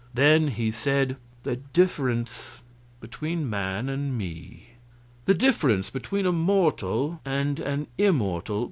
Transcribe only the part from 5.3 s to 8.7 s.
difference between a mortal and an immortal?